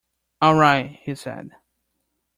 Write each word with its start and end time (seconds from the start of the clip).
"All 0.41 0.55
right," 0.55 0.97
he 1.03 1.13
said. 1.13 1.51